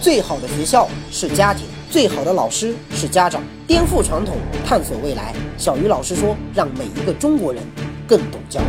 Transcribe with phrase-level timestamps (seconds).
[0.00, 3.42] 最好的学校是家庭，最好的老师是家长。
[3.66, 5.34] 颠覆传统，探索未来。
[5.58, 7.62] 小鱼老师说，让每一个中国人
[8.06, 8.64] 更懂教育。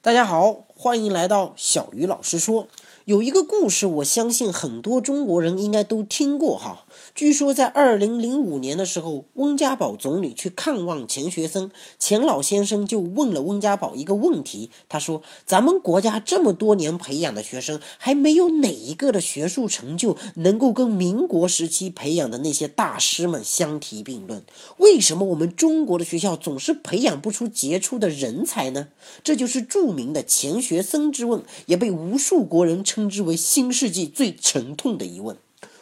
[0.00, 2.66] 大家好，欢迎来到小鱼老师说。
[3.04, 6.85] 有一个故事，我相信很多中国人应该都听过哈。
[7.16, 24.44] 据说在二零零五年的时候，温家宝总理去看望钱学森，钱老先生就问了温家宝一个问题，他说：“咱们国家这么多年培养的学生，还没有哪一个的学术成就能够跟民国时期培养的那些大师们相提并论。
[24.76, 28.88] 为什么我们中国的学校总是培养不出杰出的人才呢？”
[29.24, 35.38] 这就是著名的钱学森之问，也被无数国人称之为新世纪最沉痛的疑问。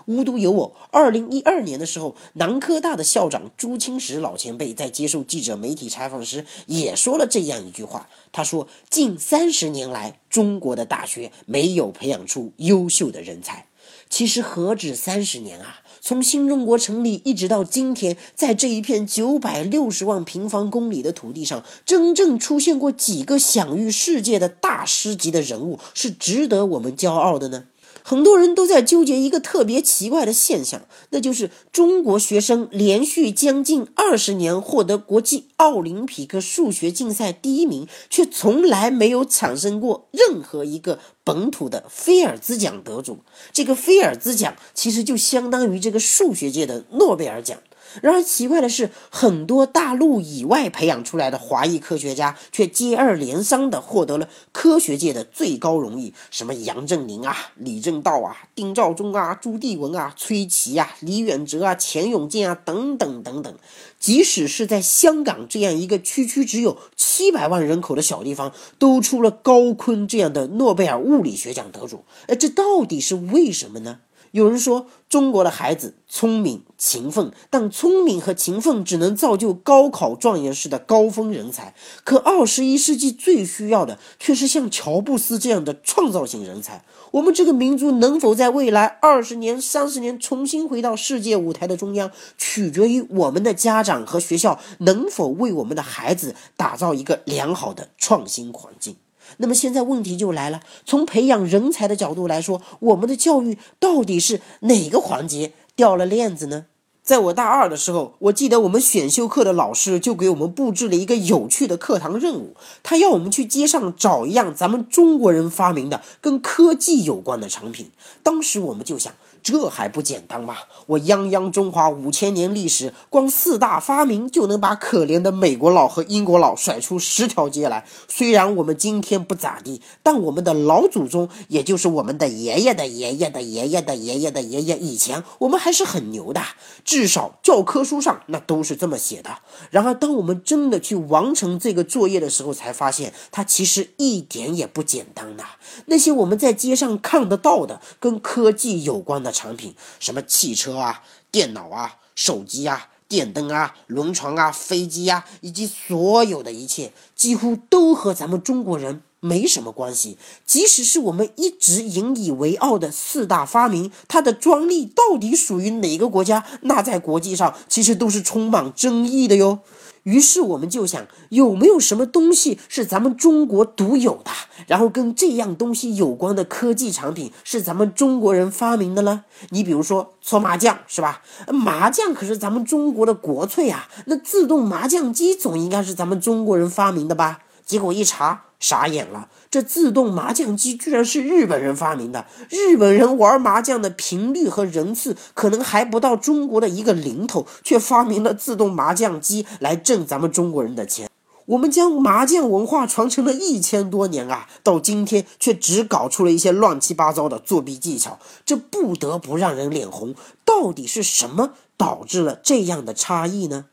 [0.06, 8.08] 无独有偶，二零一二年的时候，南科大的校长朱清时老前辈在接受记者媒体采访时，也说了这样一句话。
[8.32, 13.66] 他说：“近三十年来，中国的大学没有培养出优秀的人才。
[14.10, 15.80] 其实何止三十年啊！
[16.00, 27.64] 从新中国成立一直到今天，在这一片九百六十万平方公里的土地上，真正出现过几个享誉世界的大师级的人物，是值得我们骄傲的呢？”
[28.06, 43.20] 很多人都在纠结一个特别奇怪的现象，那就是中国学生连续将近二十年获得国际奥林匹克数学竞赛第一名，却从来没有产生过任何一个本土的菲尔兹奖得主。
[43.54, 47.58] 这个菲尔兹奖其实就相当于这个数学界的诺贝尔奖。
[48.02, 63.54] 然而奇怪的是，很多大陆以外培养出来的华裔科学家却接二连三地获得了科学界的最高荣誉，什么杨振宁啊、李政道啊、丁肇中啊、朱棣文啊、崔琦啊、李远哲啊、钱永健啊等等等等。
[63.98, 72.04] 即使是在香港这样一个区区只有七百万人口的小地方，都出了高锟这样的诺贝尔物理学奖得主。
[72.26, 74.00] 哎，这到底是为什么呢？
[74.34, 81.72] 有人说，中国的孩子聪明勤奋，但聪明和勤奋只能造就高考状元式的高分人才。
[82.02, 86.84] 可二十一世纪最需要的，却是像乔布斯这样的创造性人才。
[87.12, 98.96] 我们这个民族能否在未来二十年、三十年重新回到世界舞台的中央，取决于我们的家长和学校能否为我们的孩子打造一个良好的创新环境。
[99.38, 106.66] 那么现在问题就来了，从培养人才的角度来说，我们的教育到底是哪个环节掉了链子呢？
[107.02, 117.90] 在我大二的时候，我记得我们选修课的老师就给我们布置了一个有趣的课堂任务，他要我们去街上找一样咱们中国人发明的跟科技有关的产品。
[118.22, 119.12] 当时我们就想。
[119.44, 120.56] 这还不简单吗？
[120.86, 127.84] 我泱泱中华五千年历史，光四大发明就能把可怜的美国佬和英国佬甩出十条街来。
[128.08, 136.40] 虽然我们今天不咋地，但我们的老祖宗，也就是我们的爷爷的爷爷的爷爷的爷爷的爷爷，以前我们还是很牛的，
[136.82, 139.28] 至少教科书上那都是这么写的。
[139.70, 145.44] 然而，当我们真的去完成这个作业的时候，才发现它其实一点也不简单呐。
[145.84, 149.33] 那些我们在街上看得到的跟科技有关的。
[149.34, 160.16] 产品什么汽车啊、电脑啊、手机啊、电灯啊、轮船啊、飞机啊，以及所有的一切，几乎都和咱们中国人没什么关系。
[160.46, 166.44] 即使是我们一直引以为傲的四大发明，它的专利到底属于哪个国家？
[166.62, 169.60] 那在国际上其实都是充满争议的哟。
[170.04, 174.30] 于是我们就想，有没有什么东西是咱们中国独有的？
[174.66, 179.24] 然后跟这样东西有关的科技产品是咱们中国人发明的呢？
[179.50, 181.22] 你比如说搓麻将，是吧？
[181.48, 183.88] 麻将可是咱们中国的国粹啊。
[184.06, 187.40] 那自动麻将机总应该是咱们中国人发明的吧？
[187.66, 188.44] 结果一查。
[188.66, 192.24] 傻眼了，这自动麻将机居然是日本人发明的。
[192.48, 201.10] 日本人玩麻将的频率和人次可能还不到中国的一个零头，却发明了自动麻将机来挣咱们中国人的钱。
[201.44, 210.14] 我们将麻将文化传承了一千多年啊，到今天却只搞出了一些乱七八糟的作弊技巧，这不得不让人脸红。
[210.46, 213.66] 到底是什么导致了这样的差异呢？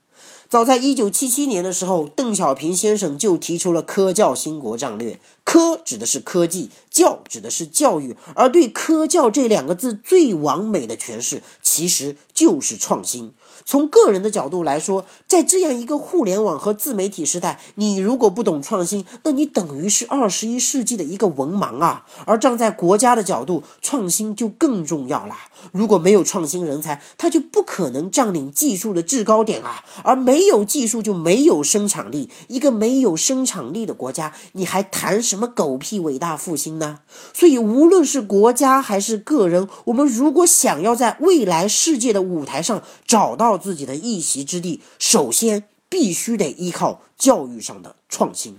[0.52, 5.18] 早在一九七七年的时候，邓小平先生就提出了科教兴国战略。
[5.46, 13.32] 科指的是科技，教指的是教育，而对科教这两个字最完美的诠释，其实就是创新。
[13.66, 22.06] 从个人的角度来说，在这样一个互联网和自媒体时代，你如果不懂创新，那你等于是二十一世纪的一个文盲啊。
[22.26, 25.36] 而站在国家的角度，创新就更重要了。
[25.72, 29.84] 如果没有创新人才，他就不可能占领技术的制高点啊。
[30.04, 32.30] 而没有技术，就没有生产力。
[32.48, 37.00] 一个没有生产力的国家，你还谈什么狗屁伟大复兴呢？
[37.34, 48.58] 所以，无论是国家还是个人，我们如果想要在未来世界的舞台上找到靠自己的一席之地，首先必须得依靠教育上的创新。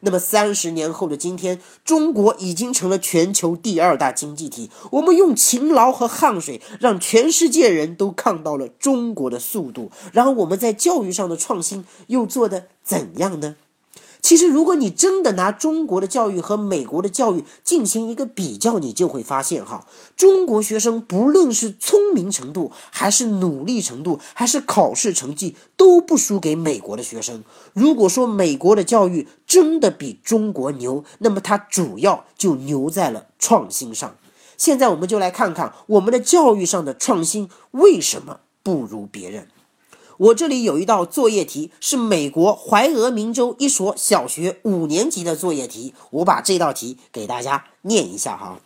[0.00, 4.68] 那么，三十年后的今天，中国已经成了全球第二大经济体。
[4.90, 9.92] 我们用勤劳和汗水，让全世界人都看到了中国的速度。
[10.12, 13.54] 然后，我们在教育上的创新又做得怎样呢？
[14.22, 19.84] 其实，如果你真的拿中国的教育和美国的教育进行一个比较，你就会发现，哈，
[20.16, 27.42] 中国学生不论是聪明程度，还是努力程度，还是考试成绩，都不输给美国的学生。
[27.74, 34.14] 如果说美国的教育真的比中国牛，那么它主要就牛在了创新上。
[34.56, 39.48] 现在，我们就来看看我们的教育上的创新为什么不如别人。
[40.22, 45.94] 我这里有一道作业题，是美国怀俄明州一所小学五年级的作业题。
[46.10, 48.60] 我把这道题给大家念一下哈。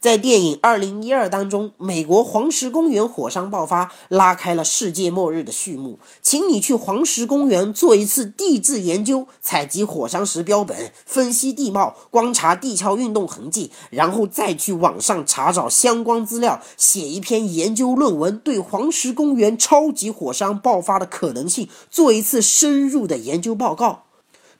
[0.00, 5.98] 在电影《二零一二》当中，美国黄石公园火山爆发，拉开了世界末日的序幕。
[6.22, 24.04] 请你去黄石公园做一次地质研究，采集火山石标本，分析地貌，观察地壳运动痕迹，然后再去网上查找相关资料，写一篇研究论文，对黄石公园超级火山爆发的可能性做一次深入的研究报告。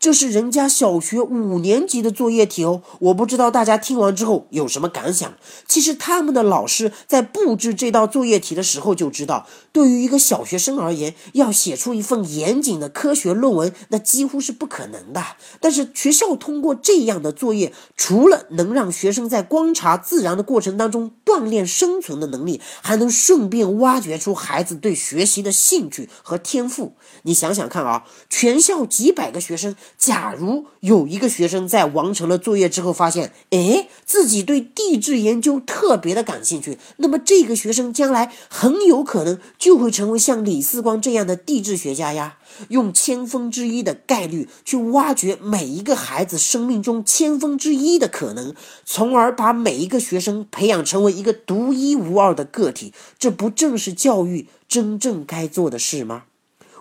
[0.00, 5.34] 这是人家小学五年级的作业题哦，我不知道大家听完之后有什么感想。
[5.68, 15.22] 其实他们的老师在布置这道作业题的时候就知道，对于一个小学生而言，要写出一份严谨的科学论文，那几乎是不可能的。
[15.60, 26.94] 但是学校通过这样的作业，除了能让学生在观察自然的过程当中锻炼生存的能力，还能顺便挖掘出孩子对学习的兴趣和天赋。
[27.24, 29.76] 你想想看啊，全校几百个学生。
[29.98, 42.38] 假如有一个学生在完成了作业之后发现，哎，自己对地质研究特别的感兴趣，那么这个学生将来很有可能就会成为像李四光这样的地质学家呀。
[42.68, 48.54] 用千分之一的概率去挖掘每一个孩子生命中千分之一的可能，
[48.84, 56.24] 从而把每一个学生培养成为一个独一无二的个体，这不正是教育真正该做的事吗？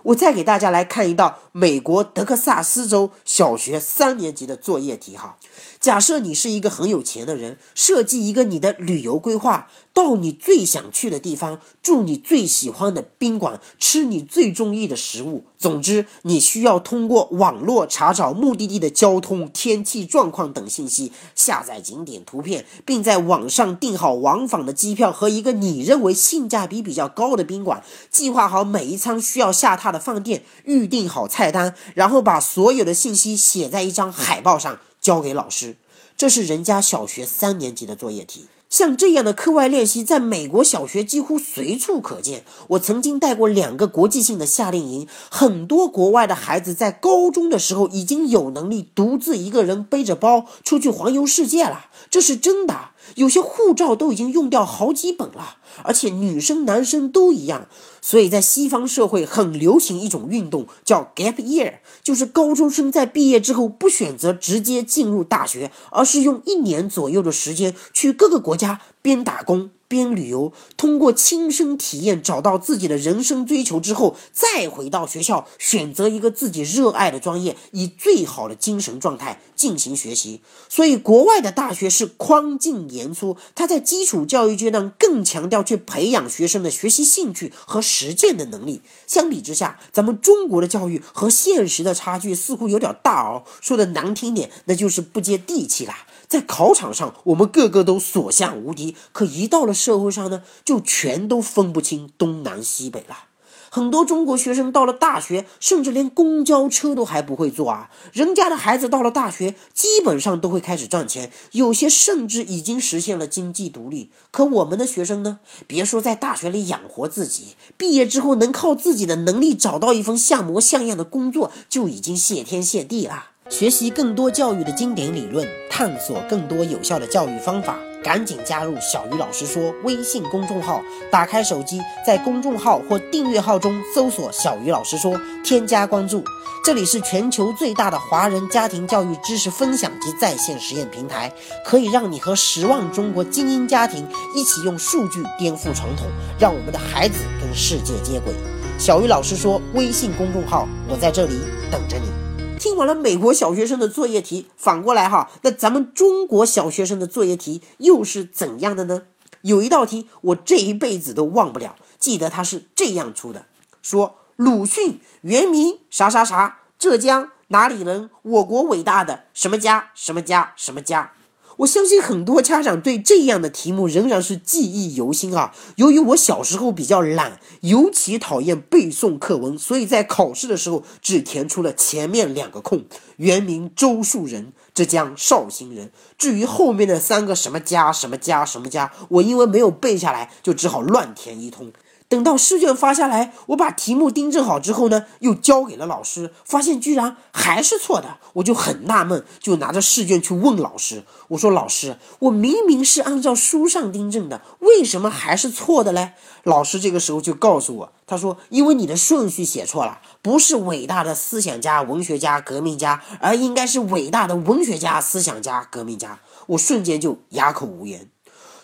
[0.04, 5.36] 我再给大家来看一道美国德克萨斯州小学三年级的作业题哈。
[5.80, 9.68] 假设你是一个很有钱的人，设计一个你的旅游规划。
[9.92, 15.44] 到你最想去的地方，住你最喜欢的宾馆，吃你最中意的食物。
[15.58, 35.76] 总之，你需要通过网络查找目的地的交通、天气状况等信息，下载景点图片，并在网上订好往返的机票和一个你认为性价比比较高的宾馆，计划好每一餐需要下榻的饭店，预定好菜单，然后把所有的信息写在一张海报上交给老师。
[36.16, 38.46] 这是人家小学三年级的作业题。
[38.68, 42.44] 像这样的课外练习，在美国小学几乎随处可见。
[42.68, 52.90] 我曾经带过两个国际性的夏令营，很多国外的孩子在高中的时候已经有能力独自一个人背着包出去环游世界了，这是真的。
[53.16, 57.66] 有些护照都已经用掉好几本了，而且女生男生都一样。
[58.00, 69.70] 所以在西方社会很流行一种运动，叫 gap year，就是高中生在毕业之后不选择直接进入大学，而是用一年左右的时间去各个国家边打工。
[69.90, 80.42] 边旅游，通过亲身体验找到自己的人生追求之后，再回到学校选择一个自己热爱的专业，以最好的精神状态进行学习。
[80.68, 88.82] 所以，国外的大学是宽进严出，它在基础教育阶段更强调去培养学生的学习兴趣和实践的能力。
[89.08, 93.42] 相比之下，咱们中国的教育和现实的差距似乎有点大哦。
[93.60, 96.06] 说的难听点，那就是不接地气啦。
[96.30, 103.24] 在考场上，我们个个都所向无敌，可一到了社会上呢，就全都分不清东南西北了。
[103.68, 107.90] 很多中国学生到了大学，甚至连公交车都还不会坐啊！
[108.12, 114.12] 人家的孩子到了大学，基本上都会开始赚钱，有些甚至已经实现了经济独立。
[114.30, 115.40] 可我们的学生呢？
[115.66, 123.29] 别说在大学里养活自己，毕业之后能靠自己的能力找到一份像模像样的工作，就已经谢天谢地了。
[123.50, 127.76] 学习更多教育的经典理论，探索更多有效的教育方法。
[128.02, 136.24] 赶紧加入小鱼老师说微信公众号，打开手机，在公众号或订阅号中搜索“小鱼老师说”，添加关注。
[136.64, 141.30] 这里是全球最大的华人家庭教育知识分享及在线实验平台，
[141.62, 146.06] 可以让你和十万中国精英家庭一起用数据颠覆传统，
[146.38, 148.32] 让我们的孩子跟世界接轨。
[148.78, 151.34] 小鱼老师说微信公众号，我在这里
[151.70, 152.29] 等着你。
[152.60, 159.04] 听完了美国小学生的作业题，反过来哈，那咱们中国小学生的作业题又是怎样的呢？
[159.40, 163.46] 有一道题我这一辈子都忘不了，记得它是这样出的：
[163.80, 168.10] 说鲁迅原名啥啥啥，浙江哪里人？
[168.20, 171.12] 我国伟大的什么家什么家什么家。
[171.60, 175.54] 我相信很多家长对这样的题目仍然是记忆犹新啊。
[175.76, 182.84] 由于我小时候比较懒，尤其讨厌背诵课文，所以在考试的时候只填出了前面两个空。
[183.16, 185.90] 原名周树人，浙江绍兴人。
[186.16, 191.70] 至于后面的三个什么家什么家什么家，我因为没有背下来，就只好乱填一通。
[192.10, 218.10] 等到试卷发下来，我把题目订正好之后呢，又交给了老师，发现居然还是错的，我就很纳闷，就拿着试卷去问老师，我说：“老师，我明明是按照书上订正的，为什么还是错的嘞？”老师这个时候就告诉我，他说：“因为你的顺序写错了，不是伟大的思想家、文学家、革命家，而应该是伟大的文学家、思想家、革命家。”我瞬间就哑口无言。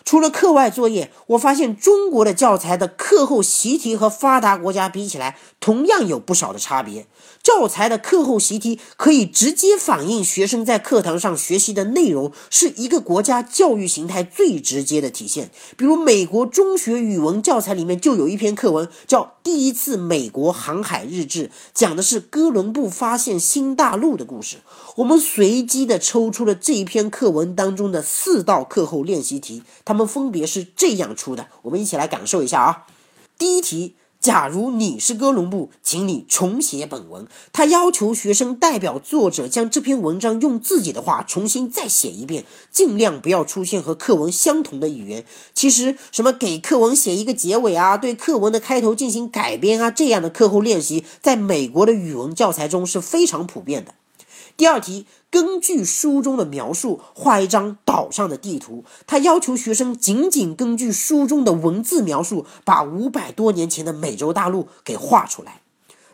[0.07, 7.05] 除了课外作业，我发现中国的教材的课后习题和发达国家比起来，同样有不少的差别。
[7.47, 15.49] 教材的课后习题可以直接反映学生在课堂上学习的内容，是一个国家教育形态最直接的体现。
[15.77, 24.57] 比如，美国中学语文教材里面就有一篇课文叫《第一次美国航海日志》，讲的是哥伦布发现新大陆的故事。
[24.97, 32.87] 我们随机的抽出了这一篇课文当中的四道课后练习题，它们分别是这样出的，我们一起来感受一下啊。
[33.37, 33.95] 第一题，
[34.27, 37.25] 假如你是哥伦布，请你重写本文。
[37.53, 45.23] 他要求学生代表作者将这篇文章用自己的话重新再写一遍，尽量不要出现和课文相同的语言。
[45.53, 53.93] 其实，什么给课文写一个结尾啊，对课文的开头进行改编啊，这样的课后练习，在美国的语文教材中是非常普遍的。
[54.57, 58.83] 第二题，根据书中的描述画一张岛上的地图。
[59.05, 65.61] 他要求学生仅仅根据书中的文字描述，把五百多年前的美洲大陆给画出来。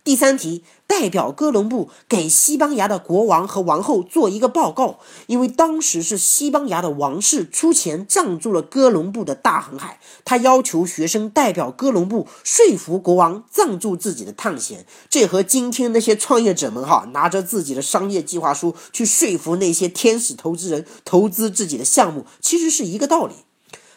[0.04, 14.86] 第三题，代表哥伦布给西班牙的国王和王后做一个报告，因为当时是西班牙的王室出钱赞助了哥伦布的大航海，他要求学生代表哥伦布说服国王赞助自己的探险。
[15.10, 23.36] 这和今天那些创业者们哈拿着自己的商业计划书去说服那些天使投资人投资自己的项目，其实是一个道理。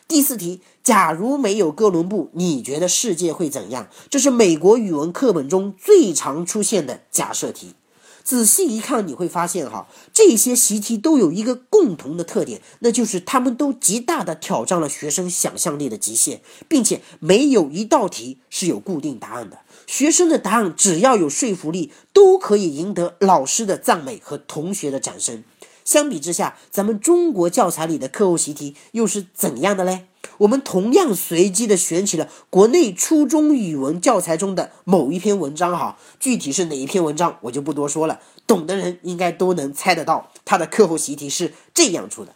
[0.08, 3.88] 第四题，假如没有哥伦布，你觉得世界会怎样？
[4.08, 7.75] 这是美国语文课本中最常出现的假设题。
[8.22, 19.58] 仔细一看，你会发现哈，这些习题都有一个共同的特点，那就是他们都极大的挑战了学生想象力的极限，并且没有一道题是有固定答案的。
[19.88, 25.42] 学生的答案只要有说服力，都可以赢得老师的赞美和同学的掌声。
[25.87, 30.07] 相比之下，咱们中国教材里的课后习题又是怎样的嘞？
[30.38, 40.31] 我们同样随机的选取了国内初中语文教材中的某一篇文章，哈，具体是哪一篇文章，我就不多说了，懂的人应该都能猜得到。
[40.45, 42.35] 它的课后习题是这样出的：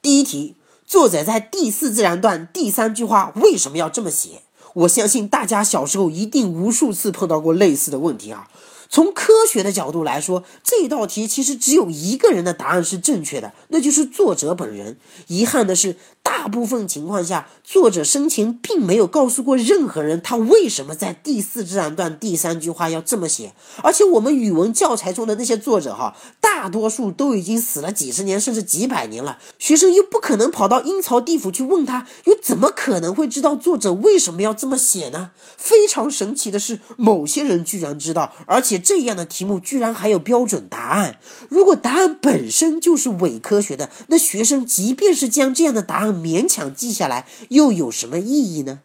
[0.00, 0.54] 第一题，
[0.86, 4.42] 作者在第四自然段第三句话为什么要这么写？
[4.74, 8.48] 我相信大家小时候一定无数次碰到过类似的问题啊。
[8.88, 14.96] 从科学的角度来说，这道题其实只有一个人的答案是正确的，那就是作者本人。
[15.26, 15.96] 遗憾的是。
[16.28, 23.54] 大部分情况下，作者生前并没有告诉过任何人他为什么在第四自然段第三句话要这么写。
[23.82, 35.30] 而且我们语文教材中的那些作者哈，大多数都已经死了几十年甚至几百年了，学生又不可能跑到阴曹地府去问他，又怎么可能会知道作者为什么要这么写呢？
[35.56, 41.18] 非常神奇的是，某些人居然知道，而且这样的题目居然还有标准答案。
[41.48, 46.17] 如果答案本身就是伪科学的，那学生即便是将这样的答案。
[46.18, 48.80] 勉强记下来又有什么意义呢？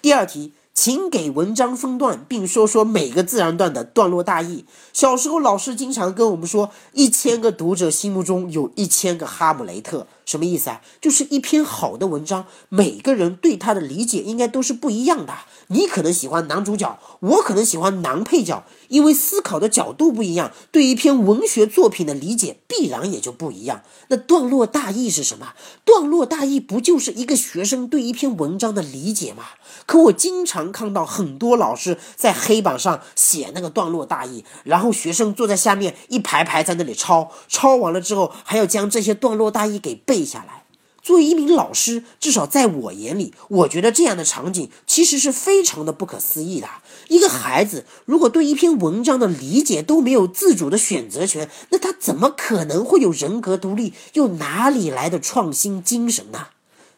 [0.00, 4.64] 第二题，请给文章分段，并说说每个自然段的段落大意。
[4.92, 10.82] 小时候老师经常跟我们说，一千个读者心目中有一千个哈姆雷特，什么意思啊？
[11.00, 15.32] 就是一篇好的文章，每个人对他的理解应该都是不一样的。
[15.68, 23.82] 你可能喜欢男主角，我可能喜欢男配角，因为思考的角度不一样，对一篇文学作品的理解必然也就不一样。
[24.08, 25.54] 那段落大意是什么？
[25.84, 29.44] 段落大意不就是一个学生对一篇文章的理解吗？
[29.86, 40.64] 可我经常看到很多老师在黑板上写那个段落大意，然后学生坐在下面一排排在那里抄，抄完了之后还要将这些段落大意给背背下来。
[41.02, 46.66] 作为一名老师，至少在我眼里，我觉得这样的场景其实是非常的不可思议的。
[47.08, 53.92] 一个孩子如果对一篇文章的理解都没有自主的选择权，那他怎么可能会有人格独立？
[54.14, 56.48] 又哪里来的创新精神呢？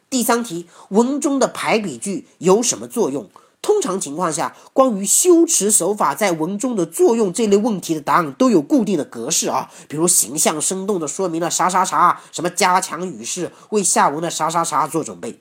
[0.09, 3.29] 第三题，文中的排比句有什么作用？
[3.61, 15.41] 通常情况下，关于修辞手法在文中的作用这类问题的答案都有固定的格式啊，比如形象生动的说明了啥啥啥，什么加强语势，为下文的啥啥啥做准备。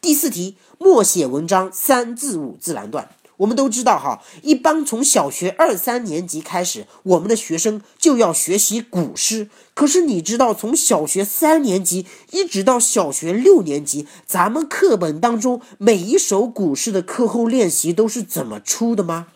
[0.00, 3.08] 第四题，默写文章三至五自然段。
[3.38, 9.48] 我们都知道哈，一般从小学二三年级开始，我们的学生就要学习古诗。
[9.74, 19.28] 可是你知道，从小学三年级一直到小学六年级，咱们课本当中每一首古诗的课后练习都是怎么出的吗？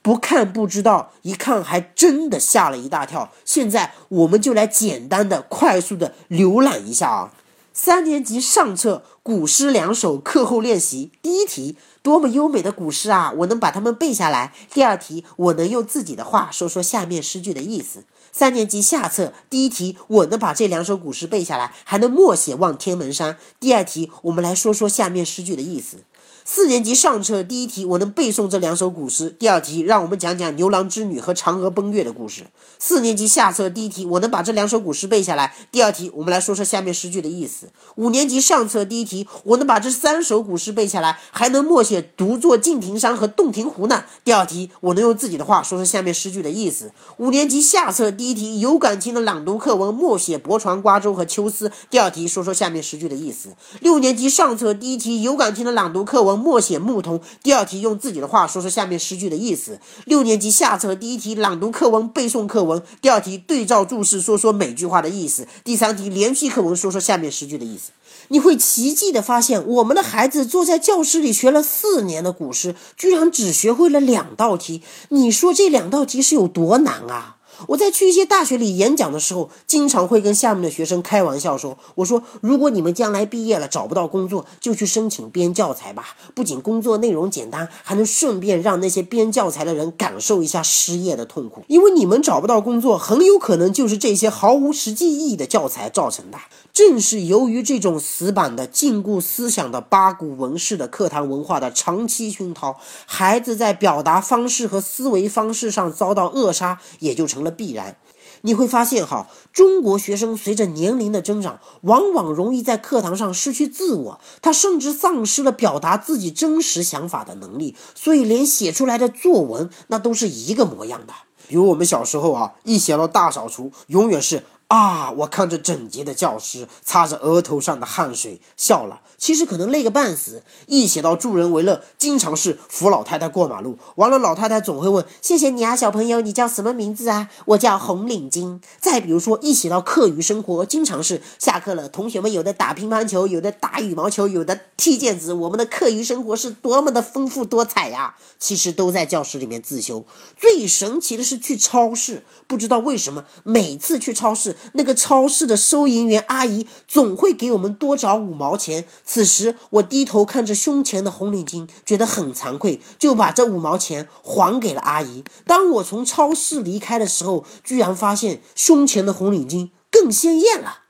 [0.00, 3.32] 不看不知道，一看还真的吓了一大跳。
[3.44, 7.32] 现在我们就来简单的、快速的浏览一下啊。
[7.72, 11.78] 三年级上册古诗两首课后练习，第一题。
[12.02, 13.32] 多么优美的古诗啊！
[13.38, 14.52] 我能把它们背下来。
[14.70, 18.04] 第二题，我能用自己的话说说下面诗句的意思。
[18.30, 23.38] 三年级下册第一题，我能把这两首古诗背下来，还能默写望天门山。
[23.58, 26.04] 第二题，我们来说说下面诗句的意思。
[26.46, 29.30] 四年级上册第一题，我能背诵这两首古诗。
[29.30, 32.44] 第二题，让我们讲讲牛郎织女和嫦娥奔月的故事。
[32.78, 35.54] 四年级下册第一题，我能把这两首古诗背下来。
[35.72, 37.68] 第二题，我们来说说下面诗句的意思。
[37.94, 44.04] 五年级上册第一题，我能把这三首古诗背下来，还能默写独坐敬亭山和洞庭湖呢。
[44.22, 46.92] 第二题，我能用自己的话说说下面诗句的意思。
[47.16, 51.72] 五年级下册第一题，有感情的朗读课文，默写泊船瓜洲和秋思。
[51.88, 53.54] 第二题，说说下面诗句的意思。
[53.80, 56.33] 六年级上册第一题，有感情的朗读课文。
[56.38, 57.20] 默写牧童。
[57.42, 59.78] 第二题用自己的话说说下面诗句的意思。
[60.04, 62.82] 六年级下册第一题朗读课文背诵课文。
[63.00, 65.46] 第二题对照注释说说每句话的意思。
[65.62, 67.92] 第三题连续课文说说下面诗句的意思。
[68.28, 74.82] 你会奇迹的发现，我们的孩子坐在教室里学了四年的古诗，居然只学会了两道题。
[75.10, 77.36] 你说这两道题是有多难啊？
[77.68, 86.16] 我在去一些大学里演讲的时候，经常会跟下面的学生开玩笑说：“我说，如果你们将来毕业了找不到工作，就去申请编教材吧。
[86.34, 91.62] 不仅工作内容简单，还能顺便让那些编教材的人感受一下失业的痛苦。
[91.68, 96.38] 因为你们找不到工作，很有可能就是这些毫无实际意义的教材造成的。
[96.74, 107.44] 正是由于这种死板的禁锢思想的八股文式的课堂文化的长期熏陶，孩子在表达方式和思维方式上遭到扼杀，也就成。
[107.44, 107.96] 了必然，
[108.40, 121.12] 你会发现哈，中国学生随着年龄的增长，往往容易在课堂上失去自我，他甚至丧失了表达自己真实想法的能力，所以连写出来的作文那都是一个模样的。
[121.46, 124.42] 比如我们小时候啊，一写到大扫除，永远是。
[124.68, 125.10] 啊！
[125.10, 129.02] 我看着整洁的教室，擦着额头上的汗水，笑了。
[129.18, 130.42] 其实可能累个半死。
[130.66, 138.60] 一写到助人为乐，经常是扶老太太过马路，完了老太太总会问：“谢谢你啊，小朋友，你叫什么名字啊？”我叫红领巾。
[138.80, 145.32] 再比如说，一写到课余生活，经常是下课了，同学们有的打乒乓球，有的打羽毛球，有的踢毽子。
[145.32, 148.16] 我们的课余生活是多么的丰富多彩呀！
[148.38, 150.04] 其实都在教室里面自修。
[150.36, 154.53] 最神奇的是去超市，不知道为什么每次去超市。
[154.72, 158.84] 那个超市的收银员阿姨总会给我们多找五毛钱。
[159.04, 165.24] 此时，我低头看着胸前的红领巾，觉得很惭愧，就把这五毛钱还给了阿姨。
[165.46, 170.80] 当我从超市离开的时候，居然发现胸前的红领巾更鲜艳了。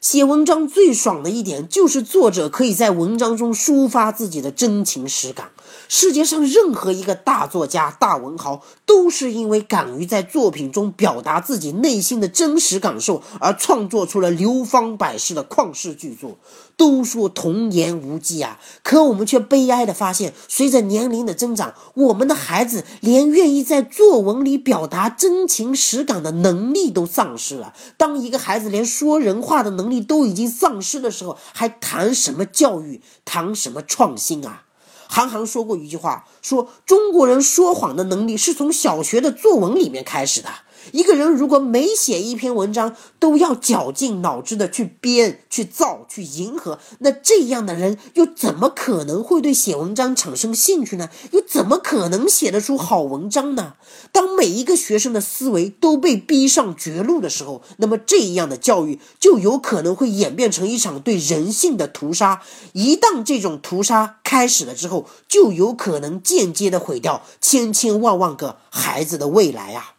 [0.00, 5.50] 写文章最爽的一点，就是作者可以在文章中抒发自己的真情实感。
[5.88, 16.38] 世界上任何一个大作家、大文豪，都是因为敢于在作品中表达自己内心的真实感受，而创作出了流芳百世的旷世巨作。
[16.76, 27.72] 都说童言无忌啊，可我们却悲哀地发现，随着年龄的增长，我们的孩子连愿意在作文里表达真情实感的能力都丧失了。
[27.96, 34.64] 当一个孩子连说人话的能力都已经丧失的时候，还谈什么教育，谈什么创新啊？
[35.08, 40.48] 韩寒说过一句话，说中国人说谎的能力是从小学的作文里面开始的。
[40.92, 51.08] 一个人如果每写一篇文章都要绞尽脑汁的去编、去造、去迎合，那这样的人又怎么可能会对写文章产生兴趣呢？
[51.32, 53.74] 又怎么可能写得出好文章呢？
[54.12, 62.42] 当每一个学生的思维都被逼上绝路的时候，那么这样的教育就有可能会演变成一场对人性的屠杀。
[62.72, 69.95] 一旦这种屠杀开始了之后，就有可能间接的毁掉千千万万个孩子的未来啊！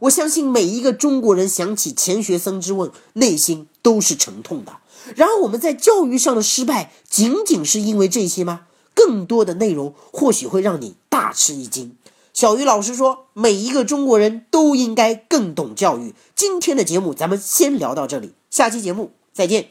[0.00, 4.78] 我相信每一个中国人想起钱学森之问，内心都是沉痛的。
[5.14, 8.62] 然而，我们在教育上的失败，仅仅是因为这些吗？
[8.94, 11.96] 更多的内容或许会让你大吃一惊。
[12.32, 16.14] 小鱼老师说，每一个中国人都应该更懂教育。
[16.34, 19.68] 今天的节目咱们先聊到这里，下期节目再见。